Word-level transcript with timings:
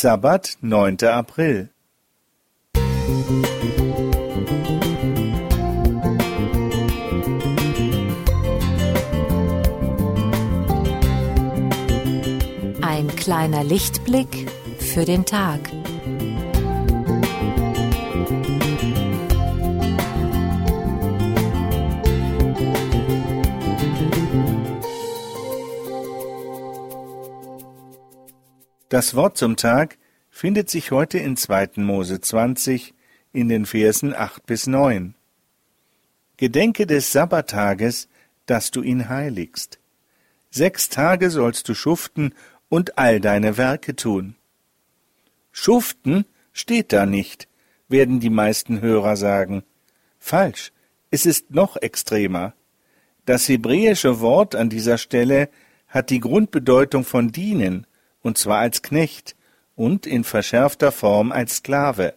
Sabbat, 0.00 0.58
9. 0.60 0.96
April. 1.08 1.70
Ein 12.80 13.08
kleiner 13.16 13.64
Lichtblick 13.64 14.48
für 14.78 15.04
den 15.04 15.24
Tag. 15.24 15.68
Das 28.88 29.14
Wort 29.14 29.36
zum 29.36 29.56
Tag 29.56 29.98
findet 30.30 30.70
sich 30.70 30.92
heute 30.92 31.18
in 31.18 31.36
2. 31.36 31.72
Mose 31.76 32.22
20 32.22 32.94
in 33.32 33.50
den 33.50 33.66
Versen 33.66 34.14
8 34.14 34.46
bis 34.46 34.66
9. 34.66 35.14
Gedenke 36.38 36.86
des 36.86 37.12
Sabbattages, 37.12 38.08
dass 38.46 38.70
du 38.70 38.80
ihn 38.82 39.10
heiligst. 39.10 39.78
Sechs 40.48 40.88
Tage 40.88 41.28
sollst 41.28 41.68
du 41.68 41.74
schuften 41.74 42.32
und 42.70 42.96
all 42.96 43.20
deine 43.20 43.58
Werke 43.58 43.94
tun. 43.94 44.36
Schuften 45.52 46.24
steht 46.54 46.94
da 46.94 47.04
nicht, 47.04 47.46
werden 47.88 48.20
die 48.20 48.30
meisten 48.30 48.80
Hörer 48.80 49.16
sagen. 49.16 49.64
Falsch, 50.18 50.72
es 51.10 51.26
ist 51.26 51.50
noch 51.50 51.76
extremer. 51.76 52.54
Das 53.26 53.50
hebräische 53.50 54.20
Wort 54.20 54.54
an 54.54 54.70
dieser 54.70 54.96
Stelle 54.96 55.50
hat 55.88 56.08
die 56.08 56.20
Grundbedeutung 56.20 57.04
von 57.04 57.32
dienen, 57.32 57.86
und 58.22 58.38
zwar 58.38 58.58
als 58.58 58.82
Knecht 58.82 59.36
und 59.74 60.06
in 60.06 60.24
verschärfter 60.24 60.92
Form 60.92 61.32
als 61.32 61.56
Sklave. 61.56 62.14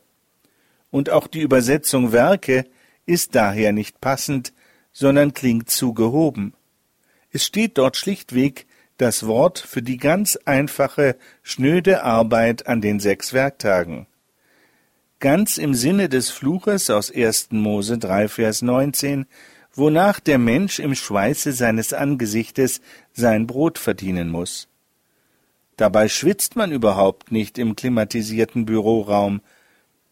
Und 0.89 1.09
auch 1.09 1.27
die 1.27 1.41
Übersetzung 1.41 2.11
Werke 2.11 2.66
ist 3.05 3.35
daher 3.35 3.71
nicht 3.71 4.02
passend, 4.02 4.53
sondern 4.93 5.33
klingt 5.33 5.69
zu 5.69 5.93
gehoben. 5.93 6.53
Es 7.31 7.45
steht 7.45 7.77
dort 7.77 7.97
schlichtweg 7.97 8.66
das 8.97 9.25
Wort 9.25 9.58
für 9.58 9.81
die 9.81 9.97
ganz 9.97 10.38
einfache, 10.45 11.16
schnöde 11.41 12.03
Arbeit 12.03 12.67
an 12.67 12.81
den 12.81 12.99
sechs 12.99 13.33
Werktagen. 13.33 14.05
Ganz 15.19 15.58
im 15.58 15.73
Sinne 15.73 16.09
des 16.09 16.30
Fluches 16.30 16.89
aus 16.89 17.11
1. 17.11 17.49
Mose 17.52 17.97
3, 17.97 18.27
Vers 18.27 18.61
19, 18.61 19.25
wonach 19.73 20.19
der 20.19 20.38
Mensch 20.38 20.80
im 20.80 20.95
Schweiße 20.95 21.53
seines 21.53 21.93
Angesichtes 21.93 22.81
sein 23.13 23.47
Brot 23.47 23.77
verdienen 23.77 24.30
muss. 24.30 24.67
Dabei 25.81 26.09
schwitzt 26.09 26.55
man 26.55 26.71
überhaupt 26.71 27.31
nicht 27.31 27.57
im 27.57 27.75
klimatisierten 27.75 28.67
Büroraum. 28.67 29.41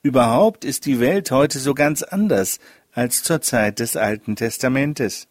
Überhaupt 0.02 0.66
ist 0.66 0.88
die 0.88 1.00
Welt 1.00 1.30
heute 1.30 1.60
so 1.60 1.76
ganz 1.76 2.02
anders 2.02 2.58
als 2.92 3.22
zur 3.22 3.42
Zeit 3.42 3.78
des 3.78 3.96
Alten 3.96 4.36
Testamentes. 4.36 5.28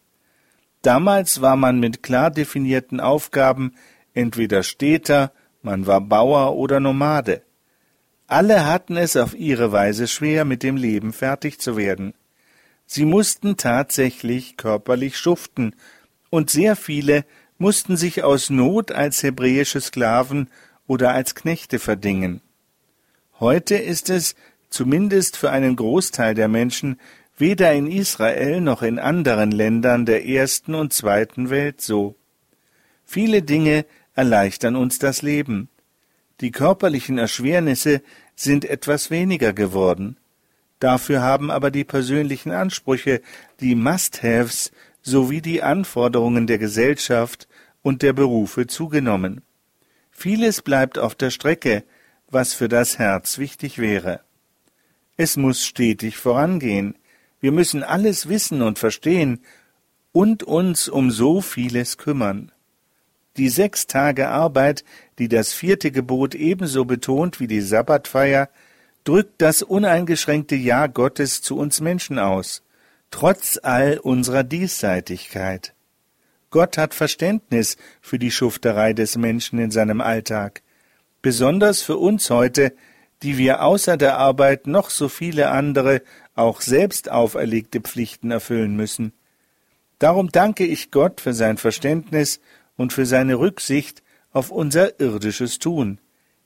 Damals 0.81 1.41
war 1.41 1.57
man 1.57 1.81
mit 1.81 2.03
klar 2.03 2.31
definierten 2.31 3.01
Aufgaben 3.01 3.73
entweder 4.13 4.63
Städter, 4.63 5.33
man 5.61 5.87
war 5.87 5.99
Bauer 5.99 6.55
oder 6.55 6.79
Nomade. 6.79 7.41
Alle 8.27 8.65
hatten 8.65 8.95
es 8.95 9.17
auf 9.17 9.37
ihre 9.37 9.73
Weise 9.73 10.07
schwer, 10.07 10.45
mit 10.45 10.63
dem 10.63 10.77
Leben 10.77 11.11
fertig 11.11 11.59
zu 11.59 11.75
werden. 11.75 12.13
Sie 12.85 13.03
mussten 13.03 13.57
tatsächlich 13.57 14.55
körperlich 14.55 15.17
schuften, 15.17 15.75
und 16.29 16.49
sehr 16.49 16.77
viele 16.77 17.25
mussten 17.59 17.97
sich 17.97 18.23
aus 18.23 18.49
Not 18.49 18.91
als 18.91 19.21
hebräische 19.21 19.79
Sklaven 19.81 20.49
oder 20.87 21.13
als 21.13 21.35
Knechte 21.35 21.77
verdingen. 21.77 22.41
Heute 23.39 23.75
ist 23.75 24.09
es, 24.09 24.35
zumindest 24.69 25.37
für 25.37 25.51
einen 25.51 25.75
Großteil 25.75 26.33
der 26.33 26.47
Menschen, 26.47 26.99
weder 27.37 27.73
in 27.73 27.87
Israel 27.87 28.61
noch 28.61 28.81
in 28.81 28.97
anderen 28.97 29.51
Ländern 29.51 30.05
der 30.05 30.25
ersten 30.25 30.73
und 30.73 30.93
zweiten 30.93 31.49
Welt 31.49 31.81
so. 31.81 32.15
Viele 33.05 33.41
Dinge 33.41 33.85
erleichtern 34.15 34.75
uns 34.75 34.99
das 34.99 35.21
Leben. 35.21 35.69
Die 36.41 36.51
körperlichen 36.51 37.17
Erschwernisse 37.17 38.01
sind 38.35 38.63
etwas 38.63 39.11
weniger 39.11 39.51
geworden. 39.51 40.17
Dafür 40.79 41.21
haben 41.21 41.51
aber 41.51 41.71
die 41.71 41.83
persönlichen 41.83 42.51
Ansprüche, 42.51 43.21
die 43.59 43.75
Must-Haves 43.75 44.71
sowie 45.01 45.41
die 45.41 45.61
Anforderungen 45.61 46.47
der 46.47 46.57
Gesellschaft 46.57 47.48
und 47.81 48.01
der 48.01 48.13
Berufe 48.13 48.67
zugenommen. 48.67 49.41
Vieles 50.11 50.61
bleibt 50.61 50.97
auf 50.97 51.15
der 51.15 51.29
Strecke, 51.29 51.83
was 52.27 52.53
für 52.53 52.67
das 52.67 52.99
Herz 52.99 53.37
wichtig 53.37 53.77
wäre. 53.79 54.21
Es 55.17 55.37
muss 55.37 55.65
stetig 55.65 56.17
vorangehen. 56.17 56.95
Wir 57.39 57.51
müssen 57.51 57.83
alles 57.83 58.29
wissen 58.29 58.61
und 58.61 58.79
verstehen 58.79 59.41
und 60.11 60.43
uns 60.43 60.87
um 60.87 61.11
so 61.11 61.41
vieles 61.41 61.97
kümmern. 61.97 62.51
Die 63.37 63.49
sechs 63.49 63.87
Tage 63.87 64.29
Arbeit, 64.29 64.83
die 65.17 65.29
das 65.29 65.53
vierte 65.53 65.91
Gebot 65.91 66.35
ebenso 66.35 66.85
betont 66.85 67.39
wie 67.39 67.47
die 67.47 67.61
Sabbatfeier, 67.61 68.49
drückt 69.03 69.41
das 69.41 69.63
uneingeschränkte 69.63 70.55
Ja 70.55 70.87
Gottes 70.87 71.41
zu 71.41 71.57
uns 71.57 71.79
Menschen 71.79 72.19
aus, 72.19 72.63
trotz 73.11 73.59
all 73.61 73.97
unserer 73.97 74.43
Diesseitigkeit. 74.43 75.73
Gott 76.51 76.77
hat 76.77 76.93
Verständnis 76.93 77.77
für 78.01 78.17
die 78.17 78.31
Schufterei 78.31 78.93
des 78.93 79.17
Menschen 79.17 79.59
in 79.59 79.69
seinem 79.69 80.01
Alltag, 80.01 80.63
besonders 81.21 81.81
für 81.81 81.97
uns 81.97 82.29
heute, 82.29 82.73
die 83.21 83.37
wir 83.37 83.63
außer 83.63 83.97
der 83.97 84.17
Arbeit 84.17 84.65
noch 84.65 84.89
so 84.89 85.09
viele 85.09 85.49
andere, 85.49 86.01
auch 86.33 86.61
selbst 86.61 87.11
auferlegte 87.11 87.81
Pflichten 87.81 88.31
erfüllen 88.31 88.75
müssen. 88.75 89.13
Darum 89.99 90.29
danke 90.31 90.65
ich 90.65 90.91
Gott 90.91 91.21
für 91.21 91.33
sein 91.33 91.57
Verständnis 91.57 92.39
und 92.77 92.93
für 92.93 93.05
seine 93.05 93.37
Rücksicht 93.37 94.01
auf 94.31 94.49
unser 94.49 94.99
irdisches 94.99 95.59
Tun. 95.59 95.99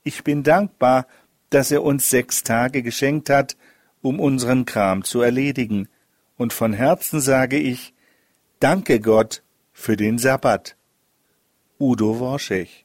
Ich 0.04 0.24
bin 0.24 0.44
dankbar, 0.44 1.08
dass 1.50 1.72
er 1.72 1.84
uns 1.84 2.10
sechs 2.10 2.44
Tage 2.44 2.82
geschenkt 2.82 3.30
hat, 3.30 3.56
um 4.02 4.20
unseren 4.20 4.66
Kram 4.66 5.04
zu 5.04 5.22
erledigen, 5.22 5.88
und 6.36 6.52
von 6.52 6.74
Herzen 6.74 7.22
sage 7.22 7.60
ich, 7.60 7.94
danke 8.60 9.00
Gott 9.00 9.44
für 9.74 9.98
den 9.98 10.18
Sabbat. 10.18 10.78
Udo 11.80 12.20
Worschech 12.20 12.83